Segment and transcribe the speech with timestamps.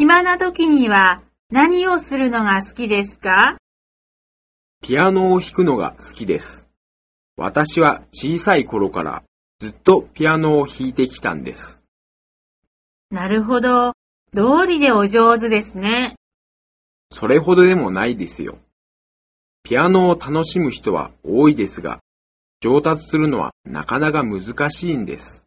[0.00, 3.58] 暇な時には何をするのが好きですか？
[4.80, 6.66] ピアノを弾くのが好きです。
[7.36, 9.24] 私は小さい頃から
[9.58, 11.84] ずっとピアノを弾いてきたんです。
[13.10, 13.92] なるほど。
[14.32, 16.16] 道理でお上手ですね。
[17.12, 18.56] それほどでもないですよ。
[19.64, 22.00] ピアノを楽しむ人は多いですが、
[22.62, 25.46] 上達するのはなかなか難しいんです。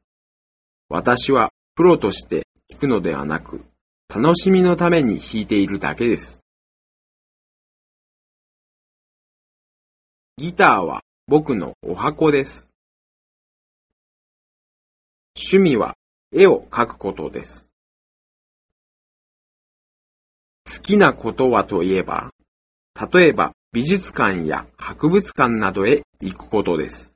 [0.90, 3.66] 私はプロとして弾くのではなく、
[4.16, 6.44] 楽しみのために弾いているだけです。
[10.38, 12.70] ギターは僕のお箱です。
[15.36, 15.96] 趣味は
[16.32, 17.72] 絵を描くことです。
[20.72, 22.30] 好きなことはといえば、
[23.12, 27.13] 例えば美術館や博物館などへ行くことです。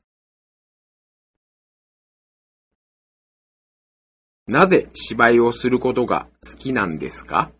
[4.47, 7.51] なぜ芝居をすることが好きなんですか？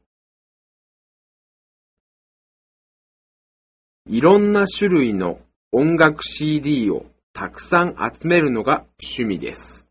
[4.06, 5.42] いろんな種類の
[5.74, 9.90] 音楽 CD をたくさん集めるのが趣味です。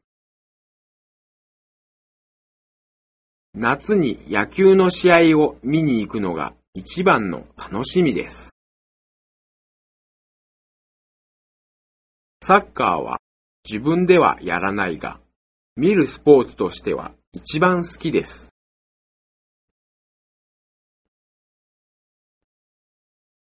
[3.53, 8.55] 夏に野球の試合を見に行くのが一番の楽しみです。
[12.42, 13.19] サッカーは
[13.69, 15.20] 自分ではやらないが、
[15.77, 18.56] 見るスポーツとしては一番好きです。